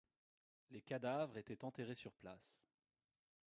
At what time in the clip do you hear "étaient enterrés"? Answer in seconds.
1.37-1.93